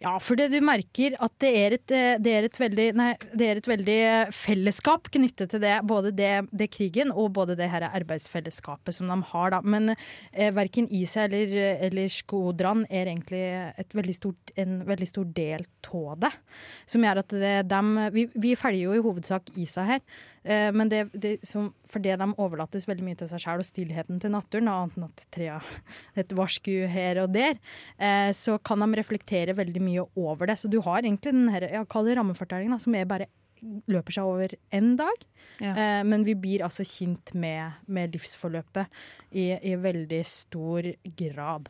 [0.00, 3.46] Ja, for det du merker at det er et, eh, det er veldig, nei, det
[3.46, 5.74] er et veldig eh, fellesskap knyttet til det.
[5.84, 9.52] Både det, det krigen og både det her arbeidsfellesskapet som de har.
[9.52, 9.60] Da.
[9.60, 11.52] Men eh, verken Isa eller,
[11.84, 13.44] eller Skodran er egentlig
[13.92, 16.32] veldig stort, en veldig stor del av det.
[16.88, 17.36] Som gjør at
[17.68, 20.00] dem, vi, vi følger jo i hovedsak Isa her.
[20.42, 23.68] Eh, men det, det som, for det de overlates veldig mye til seg selv og
[23.68, 25.58] stillheten til naturen, annet enn at trea
[26.20, 27.60] et varsku her og der,
[28.00, 30.60] eh, så kan de reflektere veldig mye over det.
[30.60, 33.28] Så du har egentlig den her, ja, kall det rammefortellingen, som er bare
[33.90, 35.26] løper seg over én dag.
[35.60, 35.74] Ja.
[35.74, 38.88] Eh, men vi blir altså kjent med, med livsforløpet
[39.36, 40.88] i, i veldig stor
[41.20, 41.68] grad.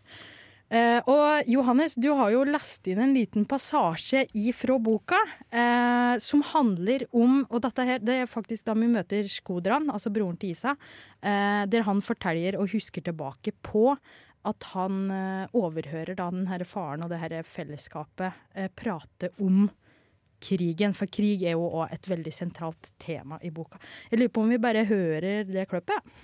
[0.71, 5.19] Eh, og Johannes, du har jo lest inn en liten passasje ifra boka
[5.51, 10.13] eh, som handler om Og dette her, det er faktisk da vi møter Skodran, altså
[10.15, 10.77] broren til Isa,
[11.27, 13.89] eh, der han forteller og husker tilbake på
[14.47, 19.67] at han eh, overhører da den her faren og det her fellesskapet eh, prate om
[20.41, 23.81] krigen, for krig er jo òg et veldig sentralt tema i boka.
[24.09, 26.15] Jeg lurer på om vi bare hører det klippet?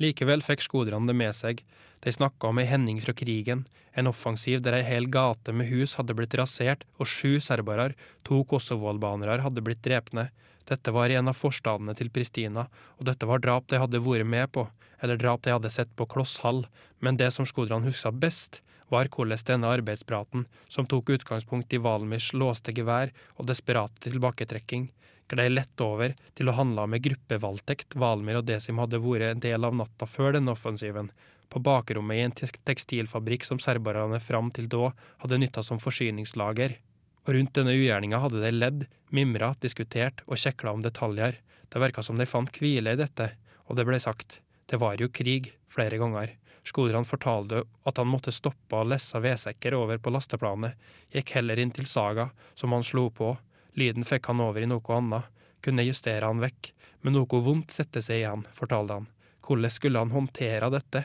[0.00, 1.60] Likevel fikk skoderne det med seg.
[2.02, 5.94] De snakka om ei hending fra krigen, en offensiv der ei hel gate med hus
[5.98, 7.92] hadde blitt rasert, og sju serbere,
[8.24, 10.30] to kosovo-albanere, hadde blitt drepne.
[10.68, 12.66] Dette var i en av forstadene til Pristina,
[12.98, 14.66] og dette var drap de hadde vært med på,
[15.02, 16.64] eller drap de hadde sett på kloss hall,
[17.00, 22.32] men det som skoderne huska best, var hvordan denne arbeidspraten, som tok utgangspunkt i Valmirs
[22.36, 24.90] låste gevær og desperate tilbaketrekking,
[25.32, 29.64] glei lett over til å handle med gruppevoldtekt Valmir og Desim hadde vært en del
[29.64, 31.10] av natta før denne offensiven,
[31.52, 34.90] på bakrommet i en tekstilfabrikk som serberne fram til da
[35.24, 36.78] hadde nytta som forsyningslager.
[37.26, 41.36] Og rundt denne ugjerninga hadde de ledd, mimra, diskutert og kjekla om detaljer.
[41.68, 43.28] Det verka som de fant hvile i dette,
[43.68, 46.34] og det ble sagt, det var jo krig, flere ganger.
[46.64, 50.76] Skodran fortalte at han måtte stoppe og lesse vedsekker over på lasteplanet,
[51.12, 53.34] gikk heller inn til Saga, som han slo på,
[53.78, 55.28] lyden fikk han over i noe annet,
[55.62, 59.10] kunne justere han vekk, men noe vondt sette seg igjen, fortalte han,
[59.46, 61.04] hvordan skulle han håndtere dette?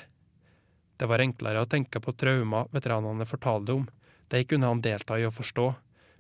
[0.97, 3.85] Det var enklere å tenke på traumer veteranene fortalte om,
[4.27, 5.67] de kunne han delta i å forstå.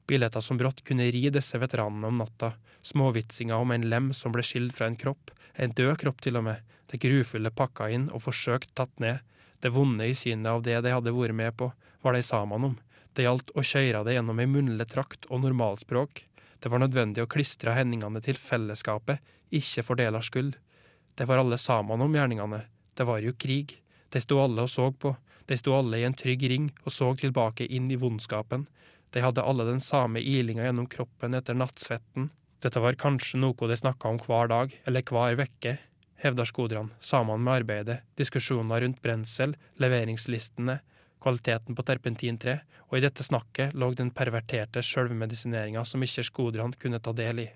[0.07, 2.53] Billetter som brått kunne ri disse veteranene om natta,
[2.85, 6.45] småvitsinger om en lem som ble skilt fra en kropp, en død kropp til og
[6.47, 9.19] med, det grufulle pakka inn og forsøkt tatt ned,
[9.59, 11.71] det vonde i synet av det de hadde vært med på,
[12.05, 12.77] var de sammen om,
[13.17, 16.21] det gjaldt å kjøre det gjennom ei munnlig trakt og normalspråk,
[16.59, 19.21] det var nødvendig å klistre hendingene til fellesskapet,
[19.53, 20.55] ikke for delers skyld.
[21.17, 22.63] Det var alle sammen om gjerningene,
[22.97, 23.77] det var jo krig,
[24.13, 25.13] de sto alle og så på,
[25.47, 28.65] de sto alle i en trygg ring og så tilbake inn i vondskapen,
[29.15, 32.27] de hadde alle den samme ilinga gjennom kroppen etter nattsvetten.
[32.63, 35.77] Dette var kanskje noe de snakka om hver dag, eller hver vekke,
[36.19, 40.79] hevder Skodran, sammen med arbeidet, diskusjoner rundt brensel, leveringslistene,
[41.23, 47.01] kvaliteten på terpentintre, og i dette snakket lå den perverterte sjølvmedisineringa som ikke Skodran kunne
[47.03, 47.47] ta del i.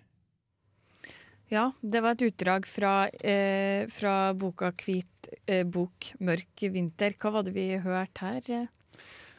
[1.51, 7.17] Ja, det var et utdrag fra, eh, fra boka 'Hvit eh, bok, mørk vinter'.
[7.19, 8.69] Hva var det vi hørte her?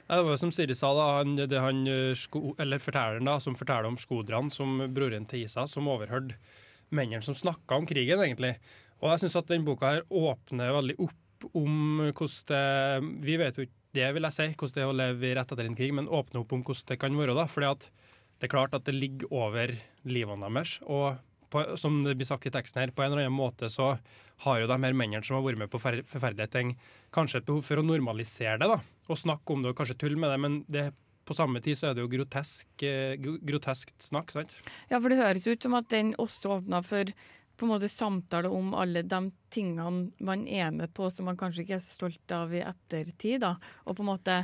[0.08, 3.54] Ja, det var som Siri sa, da, han, det han sko, eller fortelleren da, som
[3.56, 6.36] forteller om Skodran, som broren til Isa, som overhørte
[6.92, 8.56] mennene som snakka om krigen, egentlig.
[9.00, 11.18] Og jeg syns at den boka her åpner veldig opp
[11.58, 14.96] om hvordan det Vi vet jo ikke det, vil jeg si, hvordan det er å
[14.96, 17.36] leve rett etter en krig, men åpne opp om hvordan det kan være.
[17.36, 17.90] da, fordi at
[18.40, 19.76] det er klart at det ligger over
[20.08, 20.78] livene deres.
[20.82, 21.20] og
[21.52, 23.92] på, som det blir sagt i teksten her, på en eller annen måte så
[24.46, 26.74] har jo de her mennene som har vært med på forferdelige ting,
[27.14, 28.70] kanskje et behov for å normalisere det.
[28.72, 28.78] da,
[29.12, 30.86] Og snakke om det og kanskje tulle med det, men det,
[31.28, 34.32] på samme tid så er det jo grotesk, eh, groteskt snakk.
[34.32, 34.50] sant?
[34.90, 37.12] Ja, for det høres ut som at den også åpna for
[37.62, 39.18] på en måte samtale om alle de
[39.54, 43.38] tingene man er med på som man kanskje ikke er så stolt av i ettertid.
[43.44, 43.52] da,
[43.86, 44.38] Og på en måte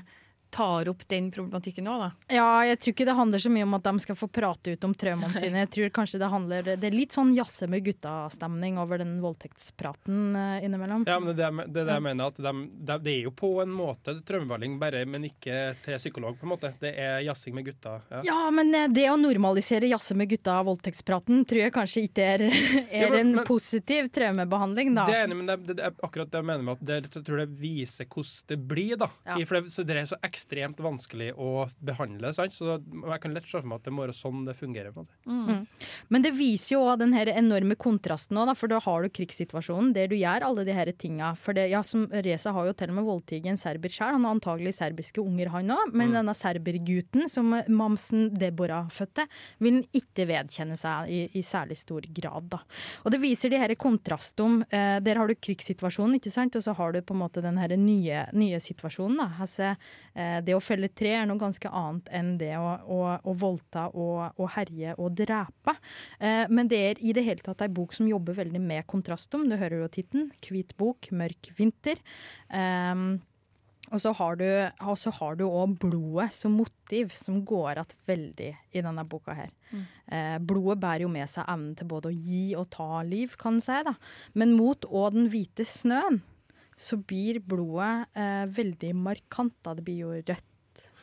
[0.51, 2.11] tar opp den problematikken òg, da.
[2.33, 4.87] Ja, jeg tror ikke det handler så mye om at de skal få prate ut
[4.87, 5.65] om traumene sine.
[5.65, 10.37] Jeg tror kanskje det handler Det er litt sånn jazze med gutta-stemning over den voldtektspraten
[10.37, 11.07] uh, innimellom.
[11.09, 12.33] Ja, men det er det, det jeg mener.
[12.33, 12.55] at de,
[12.89, 16.53] de, Det er jo på en måte traumebehandling, bare, men ikke til psykolog, på en
[16.55, 16.73] måte.
[16.81, 17.99] Det er jazzing med gutta.
[18.11, 22.47] Ja, ja men eh, det å normalisere jazze med gutta-voldtektspraten tror jeg kanskje ikke er,
[22.51, 25.07] er ja, men, en men, positiv traumebehandling, da.
[25.11, 27.27] Det er enig, men det, det, er akkurat det jeg mener med at det, jeg
[27.27, 29.11] tror det viser hvordan det blir, da.
[29.29, 29.39] Ja.
[29.39, 32.31] I, for det, så det er så ekstremt vanskelig å behandle.
[32.37, 32.55] Sant?
[32.55, 34.92] Så jeg kan lett se for meg at det må være sånn det fungerer.
[34.94, 35.18] på en måte.
[35.27, 35.48] Mm.
[35.48, 35.88] Mm.
[36.14, 40.11] Men det viser jo den her enorme kontrasten, òg, for da har du krigssituasjonen der
[40.11, 41.35] du gjør alle de her tinga.
[41.37, 44.24] For det, ja, som Reza har jo til og med voldtatt en serber sjøl, han
[44.24, 45.92] har antagelig serbiske unger, han òg.
[45.92, 46.18] Men mm.
[46.20, 49.27] denne serbergutten som mamsen Deborah fødte,
[49.59, 52.48] vil han ikke vedkjenne seg i, i, særlig stor grad.
[52.55, 52.62] da.
[53.05, 54.66] Og det viser de her kontrastene.
[54.70, 57.59] Eh, der har du krigssituasjonen, ikke sant, og så har du på en måte den
[57.61, 59.18] her nye, nye situasjonen.
[59.18, 59.29] da.
[59.42, 59.74] Altså,
[60.18, 63.88] Eh, det å felle tre er noe ganske annet enn det å, å, å voldta
[63.93, 65.77] og, å herje og drepe.
[66.19, 69.49] Eh, men det er i det hele tatt ei bok som jobber veldig med kontrastum.
[69.49, 70.31] Du hører jo tittelen.
[70.49, 72.01] Hvit bok, mørk vinter.
[72.49, 73.19] Um,
[73.88, 74.12] og så
[75.17, 79.53] har du òg blodet som motiv, som går igjen veldig i denne boka her.
[79.71, 79.85] Mm.
[80.12, 83.57] Eh, blodet bærer jo med seg evnen til både å gi og ta liv, kan
[83.57, 83.79] en si.
[83.87, 83.95] da.
[84.35, 86.21] Men mot òg den hvite snøen
[86.79, 89.57] så blir blodet eh, veldig markant.
[89.67, 89.75] Da.
[89.75, 90.45] Det blir jo rødt.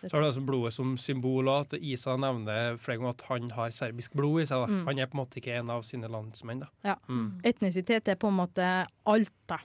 [0.06, 1.66] Så er det altså blodet som symbol, òg.
[1.66, 4.68] at Isa nevner flere ganger at han har serbisk blod i seg.
[4.70, 4.84] Mm.
[4.86, 6.62] Han er på en måte ikke en av sine landsmenn.
[6.62, 6.70] Da.
[6.86, 6.96] Ja.
[7.10, 7.40] Mm.
[7.48, 9.34] Etnisitet er på en måte alt.
[9.50, 9.58] da.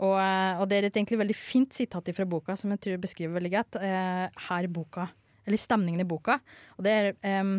[0.00, 3.02] Og, eh, og, det er et egentlig veldig fint sitat fra boka som jeg tror
[3.02, 5.10] beskriver veldig godt eh, her boka,
[5.44, 6.38] eller stemningen i boka.
[6.78, 7.58] Og det er um,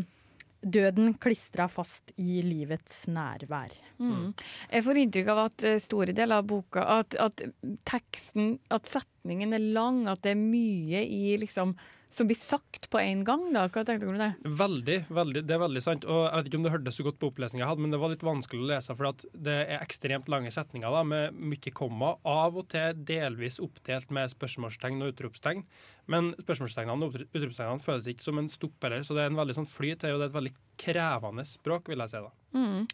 [0.64, 3.74] døden klistra fast i livets nærvær.
[4.00, 4.32] Mm.
[4.72, 7.44] Jeg får inntrykk av at eh, store deler av boka At, at
[7.88, 11.76] teksten, at setningen er lang, at det er mye i liksom
[12.14, 13.46] som blir sagt på en gang.
[13.54, 13.66] da.
[13.68, 14.30] Hva tenkte du om det?
[14.46, 16.06] Veldig, veldig, det er veldig sant.
[16.06, 18.02] Og jeg vet ikke om det hørtes så godt på opplesninga jeg hadde, men det
[18.04, 21.74] var litt vanskelig å lese, for at det er ekstremt lange setninger da, med mye
[21.76, 22.14] komma.
[22.30, 25.66] Av og til delvis oppdelt med spørsmålstegn og utropstegn.
[26.12, 29.58] Men spørsmålstegnene og utropstegnene føles ikke som en stopp heller, så det er en veldig
[29.62, 32.34] sånn flyt, og det er et veldig krevende språk, vil jeg si da.
[32.58, 32.88] Mm.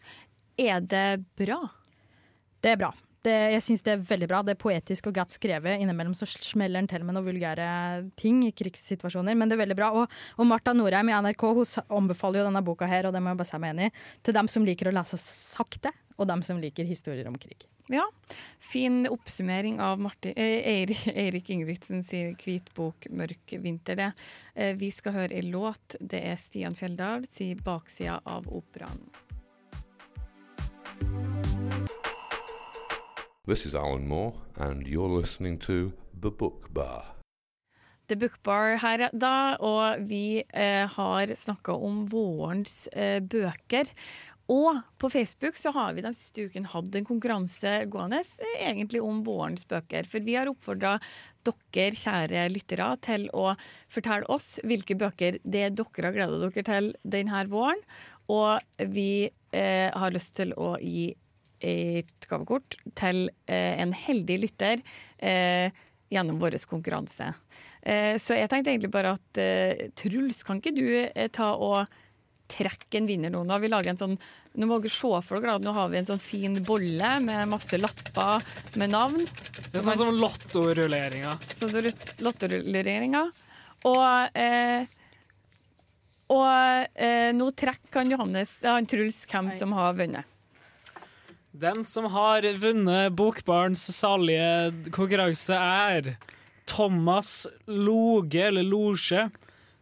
[0.60, 1.06] Er det
[1.40, 1.62] bra?
[2.60, 2.92] Det er bra.
[3.26, 4.40] Det, jeg syns det er veldig bra.
[4.44, 5.80] Det er poetisk og godt skrevet.
[5.82, 7.66] Innimellom så smeller den til med noen vulgære
[8.20, 9.90] ting i krigssituasjoner, men det er veldig bra.
[9.92, 13.34] Og, og Marta Norheim i NRK hun ombefaler jo denne boka her, og det må
[13.34, 16.44] jeg bare si meg enig i, til dem som liker å lese sakte, og dem
[16.46, 17.68] som liker historier om krig.
[17.90, 18.04] Ja.
[18.58, 23.96] Fin oppsummering av Martin, eh, Eirik, Eirik Ingebrigtsen sin hvitbok 'Mørk vinter'.
[23.96, 24.12] Det.
[24.54, 25.96] Eh, vi skal høre en låt.
[26.00, 29.29] Det er Stian Fjelldal sin 'Baksida av operaen'.
[33.48, 37.04] This is Alan Moore, and you're listening to The Book Bar.
[38.06, 43.88] The Book Bar her da, og vi eh, har snakka om vårens eh, bøker.
[44.52, 49.00] Og på Facebook så har vi den siste uken hatt en konkurranse gående eh, egentlig
[49.00, 50.04] om vårens bøker.
[50.04, 50.98] For vi har oppfordra
[51.40, 53.54] dere, kjære lyttere, til å
[53.88, 57.80] fortelle oss hvilke bøker det er dere har gleda dere til denne våren.
[58.28, 59.24] Og vi
[59.56, 61.08] eh, har lyst til å gi
[61.60, 64.82] et gavekort til eh, en heldig lytter
[65.18, 65.70] eh,
[66.10, 67.32] gjennom vår konkurranse.
[67.82, 71.90] Eh, så jeg tenkte egentlig bare at eh, Truls, kan ikke du eh, ta og
[72.50, 73.44] trekke en vinner nå?
[73.46, 74.16] Nå har vi laget en sånn
[74.58, 77.52] Nå må dere se for dere at nå har vi en sånn fin bolle med
[77.52, 78.42] masse lapper
[78.80, 79.22] med navn.
[79.22, 81.36] Det er sånn som lottorulleringa.
[81.60, 81.86] Sånn som
[82.26, 83.20] lottorulleringa.
[83.86, 84.90] Og eh,
[86.30, 86.46] og
[86.94, 90.26] eh, nå trekker han Johannes, han Truls, hvem som har vunnet.
[91.52, 96.14] Den som har vunnet Bokbarns salige konkurranse, er
[96.70, 99.26] Thomas Loge, eller Losje.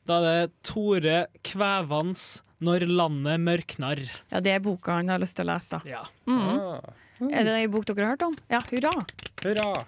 [0.08, 4.08] Da er det Tore Kvævans 'Når landet mørknar'.
[4.32, 5.80] Ja, det er boka han har lyst til å lese, da.
[5.86, 6.02] Ja.
[6.26, 7.30] Mhm.
[7.30, 8.34] Er det ei bok dere har hørt om?
[8.50, 8.90] Ja, hurra.
[9.44, 9.84] Hurra.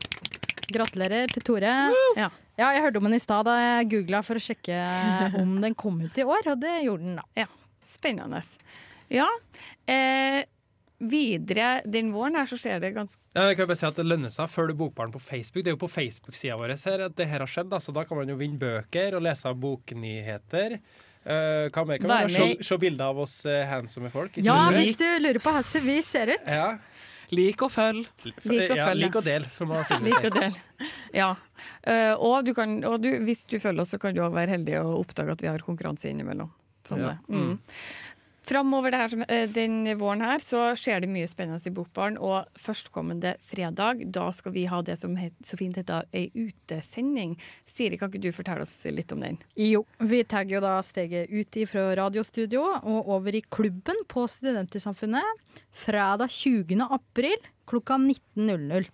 [0.70, 1.72] Gratulerer til Tore.
[2.16, 2.28] Ja.
[2.58, 4.78] ja, jeg hørte om den i stad da jeg googla for å sjekke
[5.40, 7.24] om den kom ut i år, og det gjorde den da.
[7.34, 7.46] Ja,
[7.82, 8.42] Spennende.
[9.10, 9.26] Ja.
[9.88, 10.44] Eh,
[11.00, 14.04] videre den våren her så skjer det ganske Ja, jeg kan bare si at Det
[14.04, 15.64] lønner seg å følge bokbaren på Facebook.
[15.64, 17.70] Det er jo på Facebook-sida vår her at det her har skjedd.
[17.72, 17.80] Da.
[17.80, 20.80] Så da kan man jo vinne bøker og lese boknyheter.
[21.20, 22.56] Uh, hva mer kan man gjøre?
[22.56, 24.38] Se, se bilder av oss uh, handsome folk.
[24.40, 24.80] Ja, studio.
[24.80, 26.48] hvis du lurer på hvordan vi ser ut.
[26.48, 26.70] Ja.
[27.30, 28.08] Lik og følg.
[28.26, 30.00] Lik og ja, lik og del, som man sier.
[30.02, 30.56] Lik og del.
[31.14, 31.34] Ja.
[31.84, 34.56] Uh, og du kan, og du, hvis du følger oss, så kan du også være
[34.56, 36.50] heldig og oppdage at vi har konkurranse innimellom.
[36.88, 37.12] Sånn Ja.
[37.12, 37.36] det.
[37.36, 37.58] Mm.
[38.50, 38.96] Framover
[39.28, 42.16] eh, den våren her så skjer det mye spennende i Bokbaren.
[42.18, 47.36] Og førstkommende fredag da skal vi ha det som het, så fint heter ei utesending.
[47.70, 49.38] Siri, kan ikke du fortelle oss litt om den?
[49.54, 55.46] Jo, vi tar jo da steget ut fra radiostudio og over i klubben på Studentersamfunnet
[55.70, 56.82] fredag 20.
[56.90, 57.38] april
[57.70, 58.88] klokka 19.00.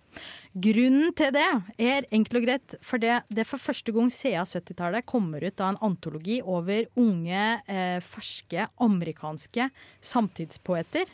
[0.67, 1.45] Grunnen til det
[1.81, 5.81] er enkelt og greit fordi det for første gang siden 70-tallet kommer ut av en
[5.89, 9.69] antologi over unge, eh, ferske amerikanske
[10.13, 11.09] samtidspoeter.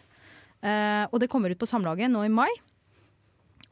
[0.63, 2.52] Eh, og det kommer ut på Samlaget nå i mai.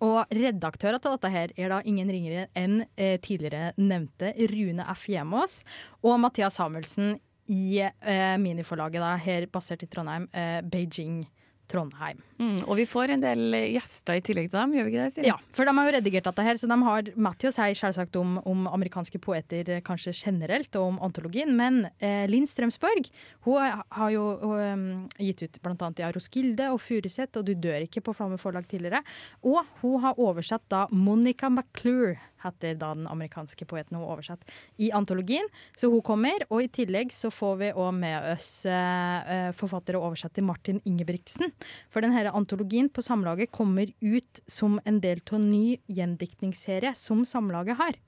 [0.02, 5.06] Og redaktører til dette her er da ingen ringere enn eh, tidligere nevnte Rune F.
[5.14, 5.60] Hjemås
[6.02, 7.20] og Mathias Samuelsen
[7.52, 11.22] i eh, miniforlaget da, her basert i Trondheim, eh, Beijing
[11.70, 12.22] Trondheim.
[12.42, 15.14] Mm, og vi får en del gjester i tillegg til dem, gjør vi ikke det?
[15.14, 15.30] Siri?
[15.30, 18.40] Ja, for de har jo redigert dette her, så de har Mathias sier selvsagt om,
[18.50, 23.12] om amerikanske poeter eh, kanskje generelt, og om antologien, men eh, Linn Strømsborg
[23.46, 28.04] hun har jo hun, gitt ut annet i Gilde og Furuset og Du dør ikke
[28.06, 29.04] på Flamme forlag tidligere,
[29.46, 34.44] og hun har oversatt da Monica McClure, heter da den amerikanske poeten hun oversatt,
[34.82, 35.46] i antologien,
[35.78, 40.00] så hun kommer, og i tillegg så får vi også med oss eh, eh, forfatter
[40.00, 41.54] og oversetter Martin Ingebrigtsen,
[41.92, 46.94] for den her antologien på Samlaget kommer ut som en del av en ny gjendiktningsserie
[46.98, 48.00] som Samlaget har.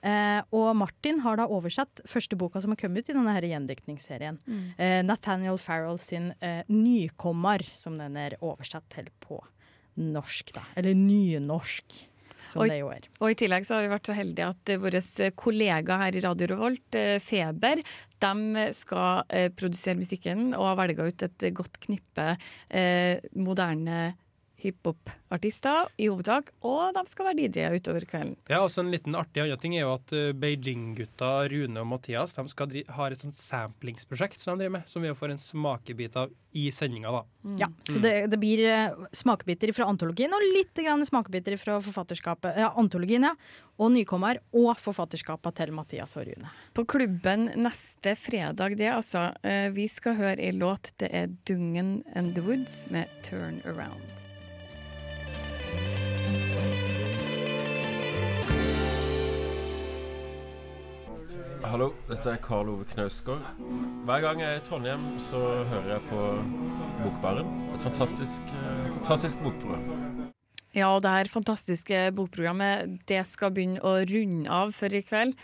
[0.00, 3.46] Eh, og Martin har da oversatt første boka som har kommet ut i denne her
[3.48, 4.38] gjendiktningsserien.
[4.46, 4.66] Mm.
[4.78, 9.40] Eh, Nathaniel Farrell sin eh, 'Nykommer', som den er oversatt til på
[9.98, 10.62] norsk, da.
[10.78, 11.96] Eller nynorsk,
[12.48, 13.08] som og, det jo er.
[13.18, 16.52] Og i tillegg så har vi vært så heldige at eh, kollega her i Radio
[16.54, 17.82] Revolt, eh, Feber,
[18.22, 22.30] de skal eh, produsere musikken og har velga ut et godt knippe
[22.70, 24.14] eh, moderne
[24.58, 28.34] hiphop-artister i hovedsak, og de skal være DJ-er utover kvelden.
[28.50, 32.34] Ja, også En liten artig annen ting er jo at eh, Beijing-gutta Rune og Mathias
[32.36, 35.42] de skal dri har et sånt samplingsprosjekt som de driver med, som vi får en
[35.42, 37.10] smakebit av i sendinga.
[37.12, 37.22] da.
[37.60, 42.56] Ja, så det, det blir eh, smakebiter fra antologien og litt grann smakebiter fra forfatterskapet.
[42.58, 43.34] Ja, antologien, ja.
[43.78, 46.50] Og nykommer og forfatterskapet til Mathias og Rune.
[46.74, 49.28] På klubben neste fredag, det altså.
[49.46, 50.94] Eh, Vi skal høre ei låt.
[50.98, 54.27] Det er Dungen and the Woods med 'Turn Around'.
[61.68, 63.42] Hallo, dette er Karl Ove Knausgård.
[64.06, 65.40] Hver gang jeg er i Trondheim, så
[65.70, 66.22] hører jeg på
[67.02, 67.50] Bokbaren.
[67.74, 70.30] Et fantastisk, eh, fantastisk bokprogram.
[70.76, 75.34] Ja, og det her fantastiske bokprogrammet det skal begynne å runde av for i kveld.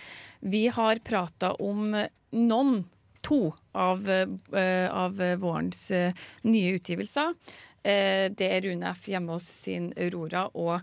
[0.40, 1.96] Vi har prata om
[2.32, 2.84] noen,
[3.22, 6.12] to, av, eh, av vårens eh,
[6.44, 7.34] nye utgivelser.
[7.84, 9.11] Det er Rune F.
[9.12, 10.80] hjemme hos sin 'Aurora' og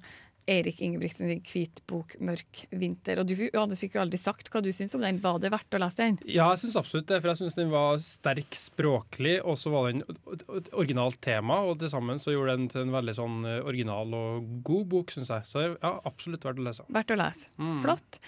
[0.51, 3.21] Eirik Ingebrigtsen sin 'Hvit bok, mørk vinter'.
[3.21, 5.21] Og du Johannes, fikk jo aldri sagt hva du syns om den.
[5.23, 6.19] Var det verdt å lese den?
[6.25, 7.21] Ja, jeg syns absolutt det.
[7.21, 11.61] For jeg syns den var sterk språklig, og så var den et originalt tema.
[11.67, 15.15] Og til sammen så gjorde den til en veldig sånn eh, original og god bok,
[15.15, 15.47] syns jeg.
[15.49, 16.85] Så ja, absolutt verdt å lese.
[16.91, 17.49] Verdt å lese.
[17.61, 17.79] Mm.
[17.85, 18.21] Flott.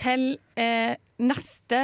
[0.00, 1.82] Til eh, neste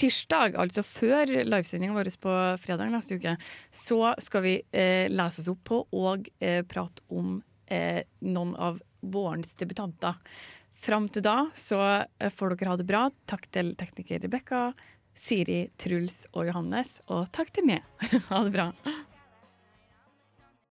[0.00, 3.36] tirsdag, altså før livesendinga vår på fredag neste uke,
[3.74, 8.80] så skal vi eh, lese oss opp på og eh, prate om eh, noen av
[9.00, 10.16] vårens debutanter.
[10.80, 13.04] Fram til da så eh, får dere ha det bra.
[13.28, 14.70] Takk til tekniker Rebekka,
[15.16, 17.86] Siri, Truls og Johannes, og takk til meg.
[18.30, 18.70] ha det bra.